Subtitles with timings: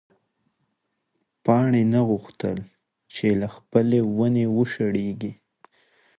[1.43, 2.57] پاڼې نه غوښتل
[3.13, 5.33] چې له خپلې ونې وشلېږي.